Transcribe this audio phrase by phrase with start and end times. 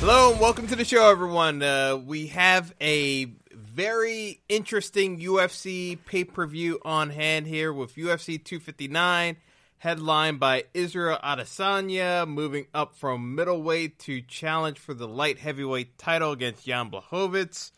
[0.00, 1.60] Hello and welcome to the show, everyone.
[1.60, 8.42] Uh, we have a very interesting UFC pay per view on hand here with UFC
[8.42, 9.36] 259,
[9.78, 16.30] headlined by Israel Adesanya, moving up from middleweight to challenge for the light heavyweight title
[16.30, 17.72] against Jan Blachowicz.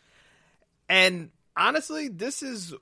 [0.87, 2.75] And honestly, this is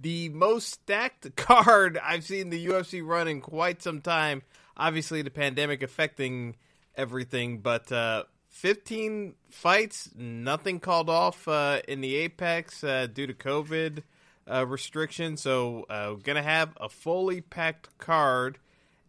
[0.00, 4.42] the most stacked card I've seen the UFC run in quite some time.
[4.76, 6.54] Obviously, the pandemic affecting
[6.96, 13.34] everything, but uh, 15 fights, nothing called off uh, in the Apex uh, due to
[13.34, 14.02] COVID
[14.50, 15.40] uh, restrictions.
[15.40, 18.58] So, uh, gonna have a fully packed card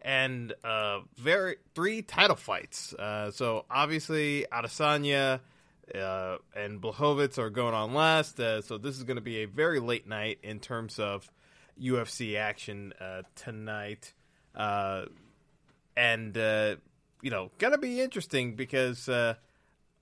[0.00, 2.92] and uh, very three title fights.
[2.94, 5.40] Uh, so, obviously, Adesanya
[5.94, 8.38] uh, and Blachowicz are going on last.
[8.38, 11.30] Uh, so, this is going to be a very late night in terms of
[11.80, 14.12] UFC action uh, tonight.
[14.54, 15.06] Uh,
[15.96, 16.76] and uh,
[17.24, 19.34] you know, gonna be interesting because uh,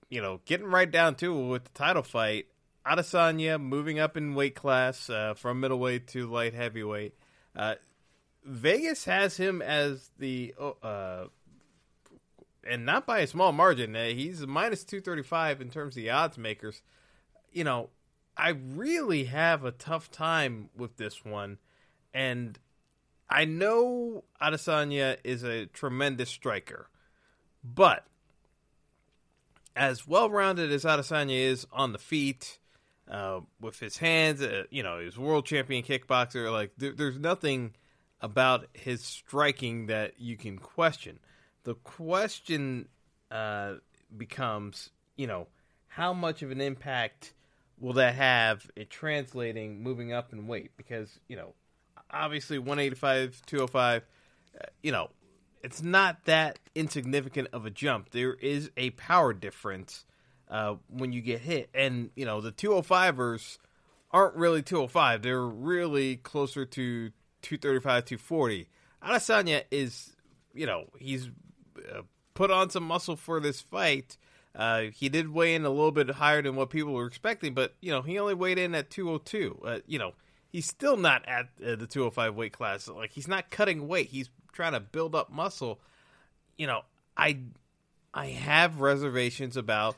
[0.09, 2.47] you know, getting right down to it with the title fight,
[2.85, 7.15] Adesanya moving up in weight class uh, from middleweight to light heavyweight.
[7.55, 7.75] Uh,
[8.43, 11.27] Vegas has him as the uh,
[12.67, 13.95] and not by a small margin.
[13.95, 16.81] Uh, he's minus two thirty five in terms of the odds makers.
[17.53, 17.89] You know,
[18.35, 21.59] I really have a tough time with this one,
[22.13, 22.59] and
[23.29, 26.89] I know Adesanya is a tremendous striker,
[27.63, 28.05] but
[29.75, 32.59] as well rounded as Adesanya is on the feet,
[33.09, 36.51] uh, with his hands, uh, you know, he's world champion kickboxer.
[36.51, 37.73] Like, there, there's nothing
[38.21, 41.19] about his striking that you can question.
[41.63, 42.87] The question
[43.29, 43.75] uh,
[44.15, 45.47] becomes, you know,
[45.87, 47.33] how much of an impact
[47.79, 50.71] will that have in translating moving up in weight?
[50.77, 51.53] Because, you know,
[52.09, 54.01] obviously 185, 205,
[54.59, 55.09] uh, you know,
[55.63, 58.09] it's not that insignificant of a jump.
[58.11, 60.05] There is a power difference
[60.49, 61.69] uh, when you get hit.
[61.73, 63.57] And, you know, the 205ers
[64.11, 65.21] aren't really 205.
[65.21, 67.09] They're really closer to
[67.41, 68.67] 235, 240.
[69.01, 70.11] Adesanya is,
[70.53, 71.29] you know, he's
[71.77, 72.01] uh,
[72.33, 74.17] put on some muscle for this fight.
[74.55, 77.73] Uh, he did weigh in a little bit higher than what people were expecting, but,
[77.81, 79.61] you know, he only weighed in at 202.
[79.65, 80.13] Uh, you know,
[80.51, 82.87] he's still not at uh, the 205 weight class.
[82.87, 84.09] Like, he's not cutting weight.
[84.09, 85.79] He's trying to build up muscle.
[86.57, 86.81] You know,
[87.17, 87.39] I
[88.13, 89.97] I have reservations about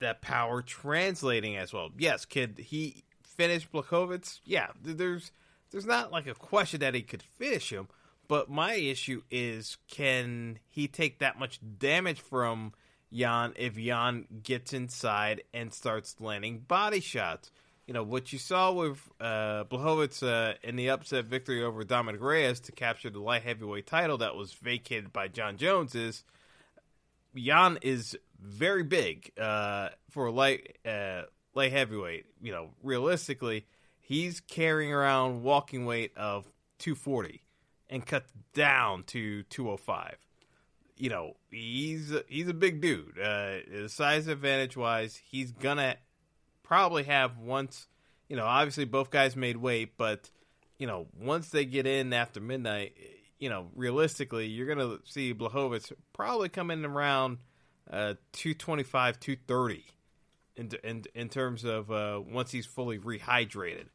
[0.00, 1.90] that power translating as well.
[1.98, 4.40] Yes, could he finish Blachowicz?
[4.44, 5.30] Yeah, there's
[5.70, 7.88] there's not like a question that he could finish him,
[8.26, 12.72] but my issue is can he take that much damage from
[13.12, 17.50] Jan if Jan gets inside and starts landing body shots?
[17.88, 22.60] You know, what you saw with uh, uh, in the upset victory over Dominic Reyes
[22.60, 26.22] to capture the light heavyweight title that was vacated by John Jones is
[27.34, 31.22] Jan is very big uh, for a light uh,
[31.54, 32.26] light heavyweight.
[32.42, 33.64] You know, realistically,
[33.98, 36.44] he's carrying around walking weight of
[36.80, 37.42] 240
[37.88, 40.18] and cut down to 205.
[40.98, 43.18] You know, he's he's a big dude.
[43.18, 45.96] Uh, size advantage wise, he's gonna
[46.68, 47.88] probably have once.
[48.28, 50.30] You know, obviously both guys made weight, but
[50.78, 52.94] you know, once they get in after midnight,
[53.38, 57.38] you know, realistically, you're gonna see Blachowicz probably come in around
[57.90, 59.84] uh, 225, 230
[60.56, 63.86] in in in terms of uh, once he's fully rehydrated.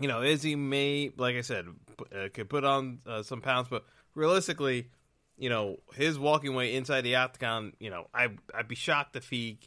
[0.00, 1.66] You know, Izzy may, like I said,
[2.14, 3.84] uh, could put on uh, some pounds, but
[4.14, 4.90] realistically,
[5.36, 9.30] you know, his walking weight inside the octagon, you know, I I'd be shocked if
[9.30, 9.58] he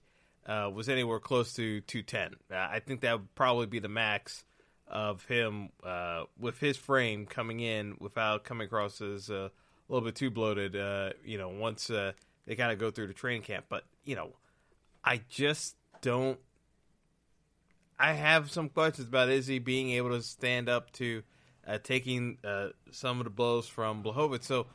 [0.46, 2.36] uh, was anywhere close to 210.
[2.52, 4.44] Uh, I think that would probably be the max
[4.88, 9.52] of him uh, with his frame coming in without coming across as a
[9.88, 10.76] little bit too bloated.
[10.76, 12.12] Uh, you know, once uh,
[12.46, 14.32] they kind of go through the training camp, but you know,
[15.04, 16.40] I just don't.
[18.00, 21.22] I have some questions about Izzy being able to stand up to
[21.68, 24.44] uh, taking uh, some of the blows from Blachowicz.
[24.44, 24.66] So,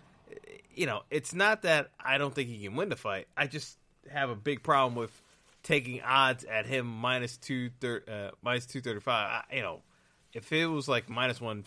[0.72, 3.26] you know, it's not that I don't think he can win the fight.
[3.36, 3.78] I just
[4.10, 5.22] have a big problem with
[5.66, 9.42] taking odds at him minus two uh, minus two thirty five.
[9.52, 9.82] You know,
[10.32, 11.64] if it was like minus one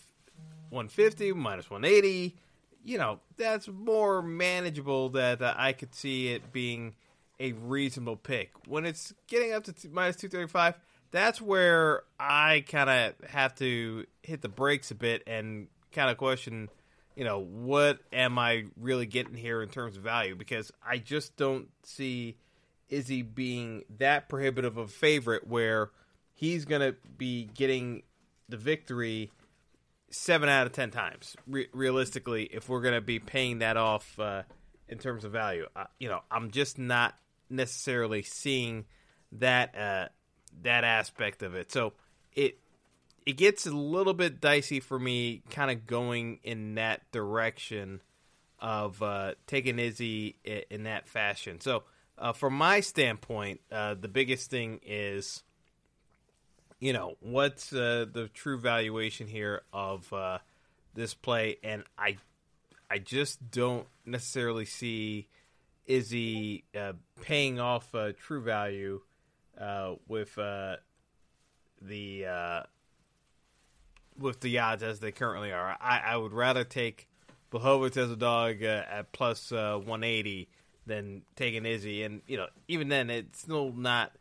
[0.70, 2.38] one fifty, minus one eighty,
[2.84, 5.10] you know, that's more manageable.
[5.10, 6.96] That uh, I could see it being
[7.42, 8.52] a reasonable pick.
[8.68, 10.76] When it's getting up to t- minus two thirty five,
[11.12, 16.18] that's where I kind of have to hit the brakes a bit and kind of
[16.18, 16.70] question.
[17.18, 20.36] You know, what am I really getting here in terms of value?
[20.36, 22.38] Because I just don't see
[22.90, 25.92] Izzy being that prohibitive of a favorite where
[26.34, 28.04] he's going to be getting
[28.48, 29.32] the victory
[30.10, 31.36] seven out of ten times.
[31.48, 34.44] Re- realistically, if we're going to be paying that off uh,
[34.88, 37.16] in terms of value, uh, you know, I'm just not
[37.50, 38.86] necessarily seeing
[39.34, 40.08] that uh,
[40.64, 41.72] that aspect of it.
[41.72, 41.94] So
[42.34, 42.58] it
[43.26, 48.02] it gets a little bit dicey for me, kind of going in that direction
[48.60, 51.62] of uh, taking Izzy in, in that fashion.
[51.62, 51.84] So
[52.20, 55.44] uh, from my standpoint, uh, the biggest thing is,
[56.80, 60.40] you know, what's uh, the true valuation here of uh,
[60.94, 62.18] this play, and I,
[62.92, 65.28] I just don't necessarily see
[65.86, 69.02] Izzy uh, paying off uh, true value
[70.08, 70.36] with
[71.82, 72.66] the
[74.18, 75.78] with the odds as they currently are.
[75.80, 77.08] I, I would rather take
[77.52, 80.50] Blachowicz as a dog at plus 180
[80.90, 82.04] than taking Izzy.
[82.04, 84.12] And you know, even then, it's still not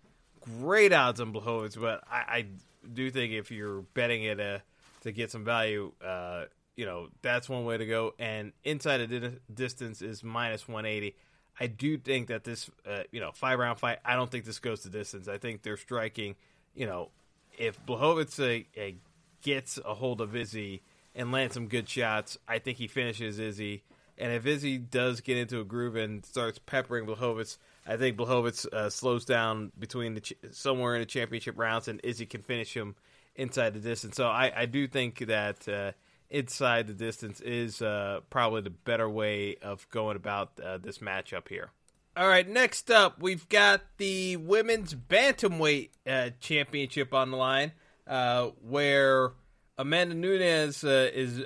[0.61, 2.47] great odds on Blachowicz, but I, I
[2.93, 4.59] do think if you're betting it uh,
[5.03, 6.44] to get some value, uh,
[6.76, 8.15] you know, that's one way to go.
[8.19, 11.17] And inside of di- distance is minus 180.
[11.61, 13.99] I do think that this, uh, you know, five round fight.
[14.05, 15.26] I don't think this goes to distance.
[15.26, 16.37] I think they're striking.
[16.75, 17.09] You know,
[17.56, 18.97] if Blachowicz uh,
[19.43, 20.82] gets a hold of Izzy
[21.17, 23.82] and lands some good shots, I think he finishes Izzy.
[24.19, 27.56] And if Izzy does get into a groove and starts peppering Blachowicz,
[27.87, 32.00] I think Blachowicz uh, slows down between the ch- somewhere in the championship rounds, and
[32.03, 32.97] Izzy can finish him
[33.37, 34.17] inside the distance.
[34.17, 35.93] So I, I do think that uh,
[36.29, 41.49] inside the distance is uh, probably the better way of going about uh, this matchup
[41.49, 41.71] here.
[42.17, 47.71] All right, next up, we've got the women's bantamweight uh, championship on the line,
[48.09, 49.31] uh, where
[49.79, 51.41] Amanda Nunes is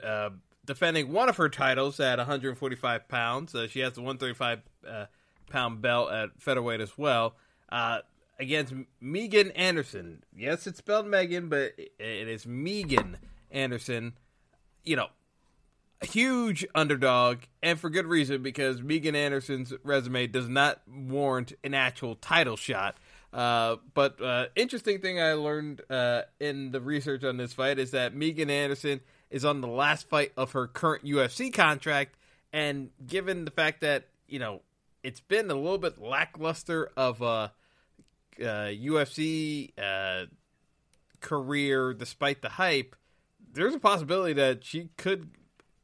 [0.73, 3.55] defending one of her titles at 145 pounds.
[3.55, 5.05] Uh, she has the 135 uh,
[5.51, 7.35] pound belt at featherweight as well.
[7.71, 7.99] Uh,
[8.39, 10.25] against Megan Anderson.
[10.35, 13.19] Yes, it's spelled Megan, but it is Megan
[13.51, 14.15] Anderson.
[14.83, 15.09] You know,
[16.01, 21.75] a huge underdog, and for good reason because Megan Anderson's resume does not warrant an
[21.75, 22.97] actual title shot.
[23.31, 27.91] Uh, but uh, interesting thing I learned uh, in the research on this fight is
[27.91, 32.17] that Megan Anderson is on the last fight of her current UFC contract,
[32.52, 34.61] and given the fact that you know
[35.02, 37.52] it's been a little bit lackluster of a
[38.40, 40.26] UFC uh,
[41.20, 42.94] career despite the hype,
[43.52, 45.31] there's a possibility that she could,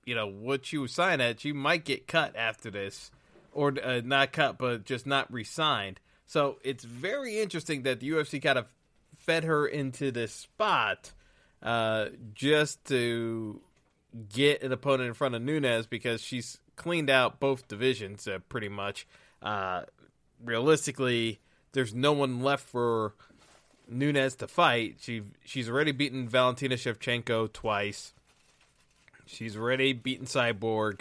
[0.05, 3.11] you know, what she was signed at, she might get cut after this,
[3.53, 6.01] or uh, not cut, but just not re-signed.
[6.27, 8.67] So it's very interesting that the UFC kind of
[9.17, 11.13] fed her into this spot
[11.63, 13.61] uh, just to
[14.33, 18.69] get an opponent in front of Nunes because she's cleaned out both divisions uh, pretty
[18.69, 19.07] much.
[19.43, 19.83] Uh,
[20.45, 21.41] realistically,
[21.73, 23.15] there's no one left for
[23.89, 24.97] Nunes to fight.
[25.01, 28.13] She she's already beaten Valentina Shevchenko twice.
[29.27, 31.01] She's already beaten Cyborg.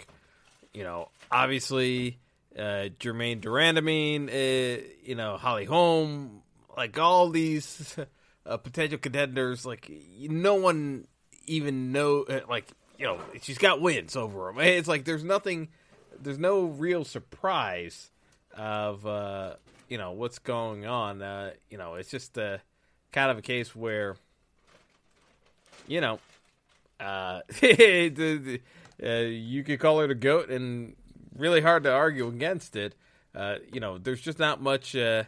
[0.74, 2.18] You know, obviously,
[2.58, 6.42] uh, Germaine de Randamie, uh, you know, Holly Holm,
[6.76, 7.96] like all these
[8.48, 9.64] uh, potential contenders.
[9.64, 11.06] Like no one
[11.46, 12.66] even know uh, like
[12.98, 14.60] you know she's got wins over them.
[14.60, 15.68] It's like there's nothing,
[16.20, 18.10] there's no real surprise
[18.56, 19.54] of uh,
[19.88, 21.22] you know what's going on.
[21.22, 22.58] Uh, you know, it's just uh,
[23.12, 24.16] kind of a case where
[25.86, 26.18] you know
[27.00, 30.96] uh, uh, you could call her the goat, and
[31.36, 32.94] really hard to argue against it.
[33.34, 35.24] Uh, you know, there's just not much uh,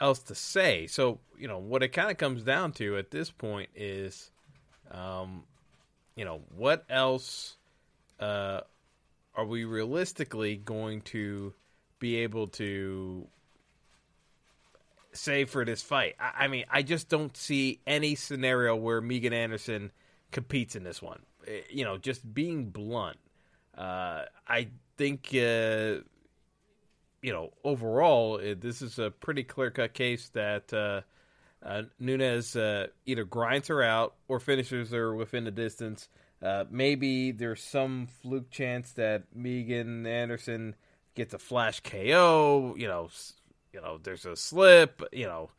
[0.00, 0.86] else to say.
[0.86, 4.30] So, you know, what it kind of comes down to at this point is,
[4.90, 5.44] um,
[6.14, 7.56] you know, what else
[8.20, 8.60] uh,
[9.34, 11.52] are we realistically going to
[11.98, 13.26] be able to
[15.12, 16.14] say for this fight?
[16.18, 19.92] I, I mean, I just don't see any scenario where Megan Anderson
[20.32, 21.20] competes in this one.
[21.46, 23.18] Eh, you know, just being blunt,
[23.76, 25.28] uh, I think.
[25.34, 26.02] Uh,
[27.22, 31.00] you know, overall, it, this is a pretty clear cut case that uh,
[31.62, 36.08] uh, Nunes uh, either grinds her out or finishes her within the distance.
[36.42, 40.74] Uh, maybe there's some fluke chance that Megan Anderson
[41.14, 42.74] gets a flash KO.
[42.76, 43.08] You know,
[43.72, 45.02] you know, there's a slip.
[45.12, 45.50] You know,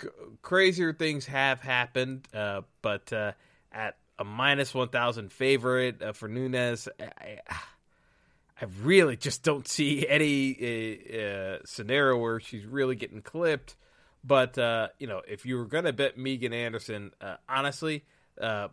[0.00, 0.08] c-
[0.42, 2.28] crazier things have happened.
[2.32, 3.32] Uh, but uh,
[3.72, 7.40] at a minus one thousand favorite uh, for Nunes, I,
[8.60, 13.74] I really just don't see any scenario where she's really getting clipped.
[14.26, 18.04] But uh, you know, if you were going to bet Megan Anderson, uh, honestly,
[18.40, 18.68] uh,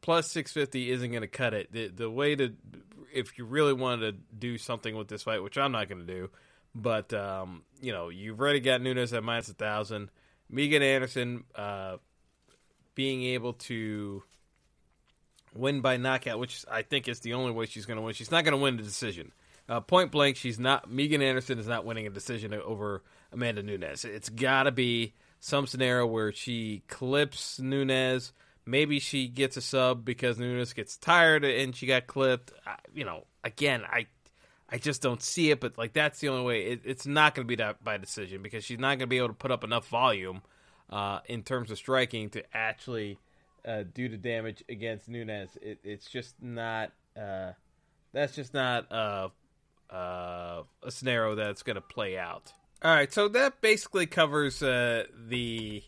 [0.00, 1.72] plus six fifty isn't going to cut it.
[1.72, 2.52] The, the way to,
[3.12, 6.12] if you really wanted to do something with this fight, which I'm not going to
[6.12, 6.30] do,
[6.74, 10.10] but um, you know, you've already got Nunes at minus a thousand.
[10.48, 11.96] Megan Anderson uh,
[12.94, 14.22] being able to
[15.52, 18.14] win by knockout, which I think is the only way she's going to win.
[18.14, 19.32] She's not going to win the decision.
[19.68, 20.90] Uh, point blank, she's not.
[20.90, 24.04] Megan Anderson is not winning a decision over Amanda Nunes.
[24.04, 28.32] It's got to be some scenario where she clips Nunes.
[28.64, 32.52] Maybe she gets a sub because Nunes gets tired and she got clipped.
[32.64, 34.06] I, you know, again, I
[34.68, 35.60] I just don't see it.
[35.60, 36.62] But like that's the only way.
[36.66, 39.18] It, it's not going to be that by decision because she's not going to be
[39.18, 40.42] able to put up enough volume
[40.90, 43.18] uh, in terms of striking to actually
[43.64, 45.50] uh, do the damage against Nunes.
[45.60, 46.92] It, it's just not.
[47.16, 47.52] Uh,
[48.12, 48.90] that's just not
[49.90, 52.52] uh, a scenario that's going to play out.
[52.82, 55.82] All right, so that basically covers uh, the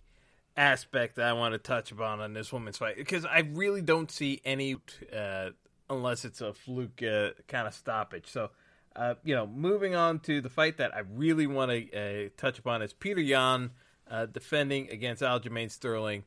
[0.57, 4.11] aspect that I want to touch upon on this woman's fight because I really don't
[4.11, 4.76] see any
[5.14, 5.50] uh,
[5.88, 8.26] unless it's a fluke uh, kind of stoppage.
[8.26, 8.50] So,
[8.97, 12.59] uh, you know, moving on to the fight that I really want to uh, touch
[12.59, 13.71] upon is Peter Yan
[14.11, 16.25] uh, defending against Aljamain Sterling,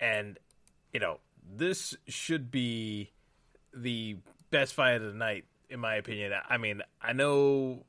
[0.00, 0.38] and
[0.92, 3.12] you know this should be
[3.74, 4.16] the
[4.50, 6.32] best fight of the night in my opinion.
[6.48, 7.84] I mean, I know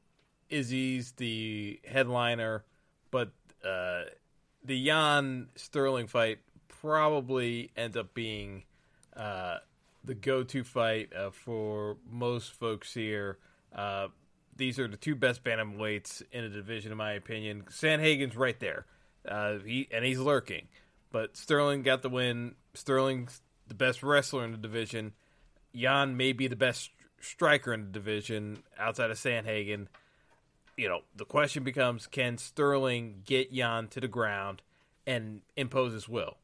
[0.49, 2.63] Izzy's the headliner,
[3.11, 3.31] but
[3.65, 4.03] uh,
[4.63, 8.63] the Yan Sterling fight probably ends up being
[9.15, 9.57] uh,
[10.03, 13.37] the go-to fight uh, for most folks here.
[13.75, 14.07] Uh,
[14.55, 17.63] these are the two best bantamweights in the division, in my opinion.
[17.69, 18.85] Sandhagen's right there,
[19.27, 20.67] uh, he and he's lurking,
[21.11, 22.55] but Sterling got the win.
[22.73, 25.13] Sterling's the best wrestler in the division.
[25.71, 26.89] Yan may be the best
[27.21, 29.87] striker in the division outside of Sandhagen.
[30.77, 34.61] You know, the question becomes can Sterling get Yan to the ground
[35.05, 36.37] and impose his will?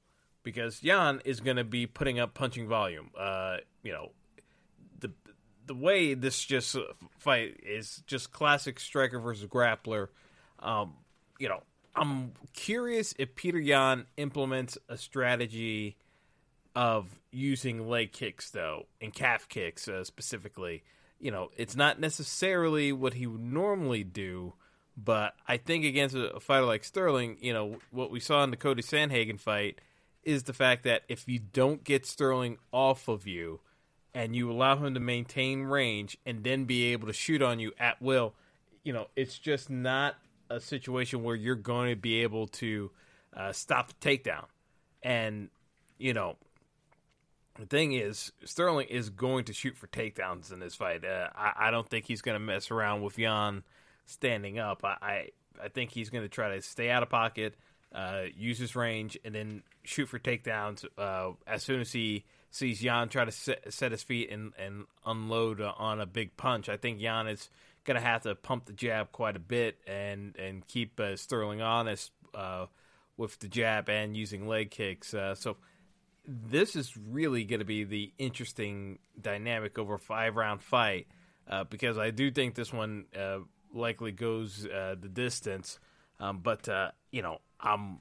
[0.44, 3.12] Because Yan is going to be putting up punching volume.
[3.18, 4.12] Uh, you know,
[5.00, 5.12] the
[5.66, 6.78] the way this just
[7.18, 10.10] fight is just classic striker versus grappler.
[10.60, 10.96] Um,
[11.40, 11.64] you know,
[11.96, 15.98] I'm curious if Peter Yan implements a strategy
[16.76, 20.84] of using leg kicks though and calf kicks uh, specifically
[21.20, 24.54] you know it's not necessarily what he would normally do
[24.98, 28.58] but i think against a, fighter like sterling you know what we saw in the
[28.58, 29.80] cody sandhagen fight
[30.24, 33.60] is the fact that if you don't get sterling off of you
[34.14, 37.72] and you allow him to maintain range and then be able to shoot on you
[37.80, 38.34] at will
[38.84, 40.16] you know it's just not
[40.50, 42.92] a situation where you're going to be able to
[43.36, 44.46] uh, stop the takedown.
[45.04, 45.50] And
[45.98, 46.36] you know
[47.60, 51.06] the thing is, Sterling is going to shoot for takedowns in this fight.
[51.06, 53.64] Uh, I, I, don't think he's going to mess around with Yan
[54.06, 54.84] standing up.
[54.84, 55.30] I, I,
[55.64, 57.56] I think he's going to try to stay out of pocket,
[57.94, 62.82] uh, use his range, and then shoot for takedowns uh, as soon as he sees
[62.84, 66.70] Yan try to set, set his feet and, and unload on a big punch.
[66.70, 67.50] I think Yan is
[67.86, 71.62] going to have to pump the jab quite a bit and and keep uh, Sterling
[71.62, 72.66] honest uh,
[73.18, 75.14] with the jab and using leg kicks.
[75.14, 75.58] Uh, so
[76.28, 81.08] this is really going to be the interesting dynamic over a five round fight
[81.50, 83.40] uh, because I do think this one uh,
[83.74, 85.80] likely goes uh, the distance.
[86.20, 88.00] Um, but uh, you know, I'm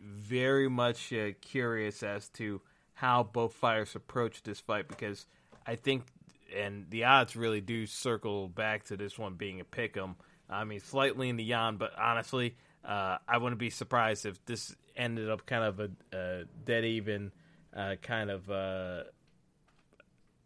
[0.00, 2.60] very much uh, curious as to
[2.94, 5.26] how both fighters approach this fight because
[5.66, 6.04] I think,
[6.56, 10.16] and the odds really do circle back to this one being a pick 'em.
[10.48, 14.74] I mean, slightly in the Yan, but honestly, uh, I wouldn't be surprised if this
[14.96, 17.32] ended up kind of a, a dead even
[17.76, 19.02] uh, kind of uh,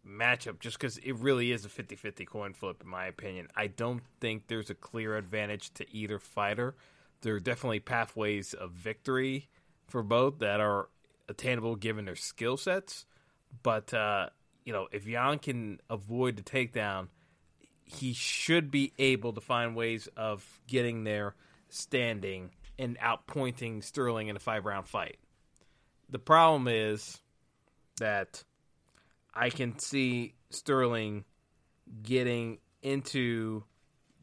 [0.07, 3.49] matchup just because it really is a 50 50 coin flip, in my opinion.
[3.57, 6.75] I don't think there's a clear advantage to either fighter.
[7.23, 9.49] There are definitely pathways of victory
[9.89, 10.89] for both that are
[11.29, 13.07] attainable given their skill sets.
[13.63, 14.31] But, uh,
[14.65, 17.09] you know, if Yan can avoid the takedown,
[17.85, 21.35] he should be able to find ways of getting there
[21.69, 25.19] standing and outpointing Sterling in a five round fight.
[26.11, 27.21] The problem is
[27.99, 28.43] that
[29.35, 31.25] I can see Sterling
[32.03, 33.65] getting into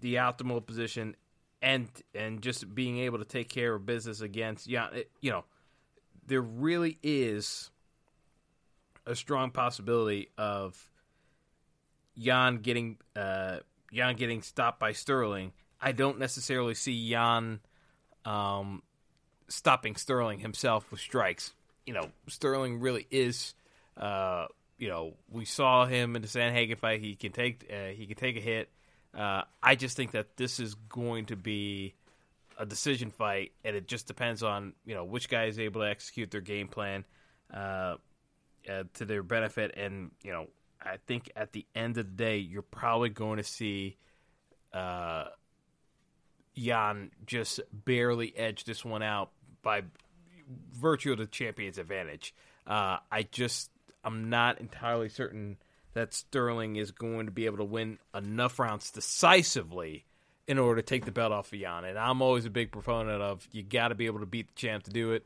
[0.01, 1.15] the optimal position
[1.62, 4.88] and and just being able to take care of business against yeah
[5.22, 5.44] you know
[6.27, 7.72] there really is
[9.08, 10.91] a strong possibility of
[12.15, 13.58] Yan getting uh,
[13.91, 15.53] Yan getting stopped by Sterling.
[15.79, 17.62] I don't necessarily see Yan
[18.25, 18.84] um,
[19.48, 21.53] stopping Sterling himself with strikes.
[21.88, 23.56] You know, Sterling really is.
[23.96, 24.46] Uh,
[24.77, 27.01] you know, we saw him in the Sandhagen fight.
[27.01, 28.70] He can take uh, he can take a hit.
[29.17, 31.96] Uh, I just think that this is going to be
[32.60, 35.88] a decision fight, and it just depends on you know which guy is able to
[35.88, 37.06] execute their game plan
[37.53, 37.96] uh,
[38.70, 39.74] uh, to their benefit.
[39.77, 40.48] And you know,
[40.82, 43.98] I think at the end of the day, you're probably going to see
[44.74, 45.25] uh,
[46.53, 49.32] Yan just barely edge this one out
[49.63, 49.84] by
[50.74, 52.34] virtue of the champion's advantage.
[52.66, 53.70] Uh, I just
[54.04, 55.58] I'm not entirely certain
[55.94, 60.06] that Sterling is going to be able to win enough rounds decisively
[60.48, 61.86] in order to take the belt off of Yan.
[61.86, 64.54] And I'm always a big proponent of you got to be able to beat the
[64.54, 65.25] champ to do it,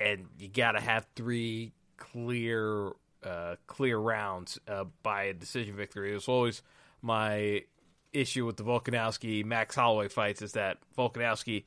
[0.00, 2.92] and you got to have three clear
[3.24, 6.10] uh, clear rounds uh, by a decision victory.
[6.10, 6.62] It was always
[7.00, 7.62] my
[8.12, 11.64] issue with the Volkanovski Max Holloway fights is that Volkanovski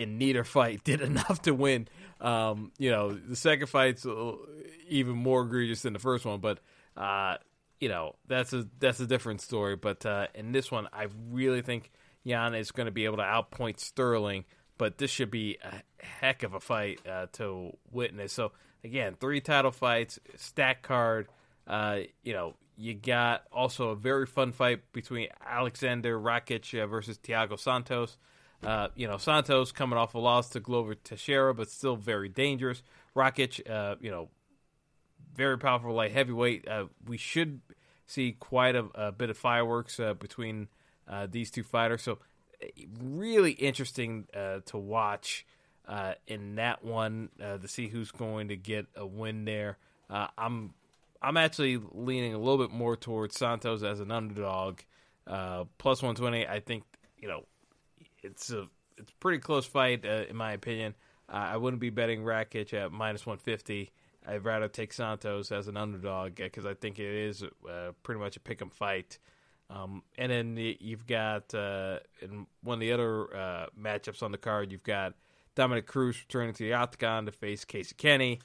[0.00, 1.86] in neither fight did enough to win.
[2.20, 4.06] Um, you know, the second fight's
[4.88, 6.58] even more egregious than the first one, but
[6.96, 7.36] uh,
[7.78, 9.76] you know that's a that's a different story.
[9.76, 11.90] But uh, in this one, I really think
[12.24, 14.44] Yan is going to be able to outpoint Sterling.
[14.78, 18.32] But this should be a heck of a fight uh, to witness.
[18.32, 18.52] So
[18.82, 21.28] again, three title fights, stack card.
[21.66, 27.18] Uh, you know, you got also a very fun fight between Alexander Rakic uh, versus
[27.18, 28.16] Thiago Santos.
[28.62, 32.82] Uh, you know, Santos coming off a loss to Glover Teixeira, but still very dangerous.
[33.16, 34.28] Rakic, uh, you know,
[35.34, 36.68] very powerful light heavyweight.
[36.68, 37.60] Uh, we should
[38.06, 40.68] see quite a, a bit of fireworks uh, between
[41.08, 42.02] uh, these two fighters.
[42.02, 42.18] So,
[43.02, 45.46] really interesting to watch
[46.26, 49.78] in that one to see who's going to get a win there.
[50.10, 50.74] I'm
[51.22, 54.80] I'm actually leaning a little bit more towards Santos as an underdog.
[55.24, 56.84] Plus 120, I think
[57.16, 57.46] you know
[58.22, 60.94] it's a it's a pretty close fight uh, in my opinion.
[61.28, 63.90] Uh, I wouldn't be betting Rakic at minus 150.
[64.26, 68.36] I'd rather take Santos as an underdog because I think it is uh, pretty much
[68.36, 69.18] a pick 'em fight.
[69.70, 74.38] Um, and then you've got uh, in one of the other uh, matchups on the
[74.38, 75.14] card, you've got
[75.54, 78.40] Dominic Cruz returning to the octagon to face Casey Kenney.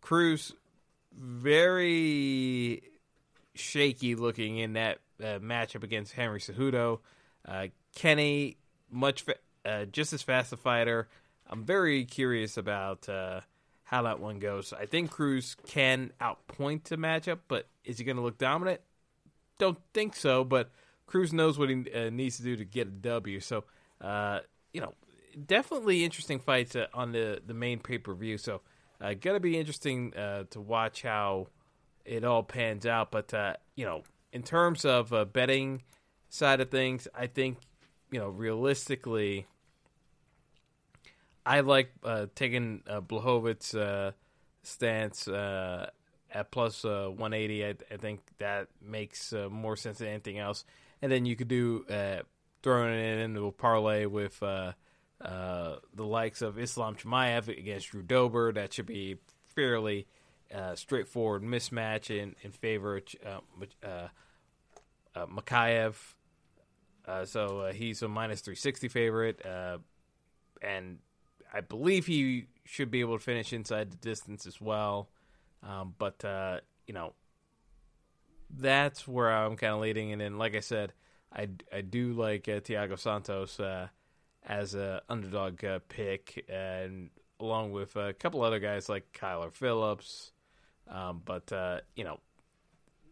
[0.00, 0.52] Cruz
[1.12, 2.82] very
[3.54, 7.00] shaky looking in that uh, matchup against Henry Cejudo.
[7.46, 8.56] Uh, Kenney,
[8.90, 11.08] much fa- uh, just as fast a fighter.
[11.48, 13.40] I'm very curious about uh,
[13.84, 14.72] how that one goes.
[14.72, 18.80] I think Cruz can outpoint the matchup, but is he going to look dominant?
[19.58, 20.70] Don't think so, but
[21.06, 23.40] Cruz knows what he uh, needs to do to get a W.
[23.40, 23.64] So,
[24.00, 24.40] uh,
[24.72, 24.94] you know,
[25.46, 28.38] definitely interesting fights on the, the main pay per view.
[28.38, 28.60] So,
[29.00, 31.48] uh, gonna be interesting uh, to watch how
[32.04, 33.10] it all pans out.
[33.10, 35.82] But uh, you know, in terms of uh, betting
[36.28, 37.58] side of things, I think
[38.10, 39.46] you know realistically,
[41.44, 43.00] I like uh, taking uh,
[43.74, 44.12] uh,
[44.62, 45.90] stance uh,
[46.32, 47.64] at plus uh, 180.
[47.64, 50.64] I, I, think that makes uh, more sense than anything else.
[51.02, 51.84] And then you could do
[52.62, 58.52] throwing it into a parlay with uh, the likes of Islam Chimaev against Drew Dober.
[58.52, 59.16] That should be
[59.54, 60.06] fairly
[60.54, 63.42] uh, straightforward mismatch in, in favor of
[63.84, 64.08] uh,
[65.14, 65.26] uh,
[67.06, 67.22] uh Makayev.
[67.22, 69.44] Uh, so he's a minus 360 favorite.
[70.62, 70.98] and
[71.52, 75.08] I believe he should be able to finish inside the distance as well.
[75.62, 76.24] Um, but,
[76.86, 77.12] you know,
[78.50, 80.12] that's where I'm kind of leading.
[80.12, 80.92] And then, like I said,
[81.32, 83.60] I, I do like Thiago Santos
[84.46, 90.32] as a underdog uh, pick, and along with a couple other guys like Kyler Phillips.
[90.88, 92.20] Um, but uh, you know,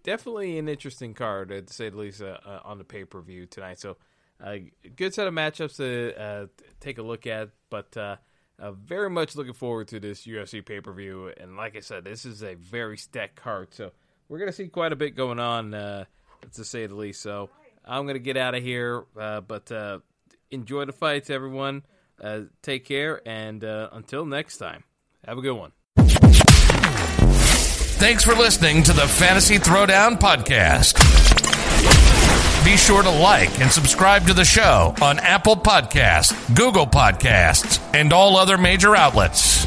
[0.09, 3.21] definitely an interesting card uh, to say the least uh, uh, on the pay per
[3.21, 3.79] view tonight.
[3.79, 3.97] So,
[4.43, 6.47] a good set of matchups to uh,
[6.81, 7.51] take a look at.
[7.69, 7.97] But
[8.59, 11.31] very much looking forward to this UFC pay per view.
[11.37, 13.91] And like I said, this is a very stacked card, so
[14.29, 16.07] we're gonna see quite a bit going on, to
[16.53, 17.21] say the least.
[17.21, 17.51] So.
[17.91, 19.73] I'm going to get out of here, but
[20.51, 21.85] enjoy the fights, everyone.
[22.21, 24.85] Uh, take care, and uh, until next time,
[25.25, 25.73] have a good one.
[27.99, 30.95] Thanks for listening to the Fantasy Throwdown Podcast.
[32.65, 38.13] Be sure to like and subscribe to the show on Apple Podcasts, Google Podcasts, and
[38.13, 39.67] all other major outlets.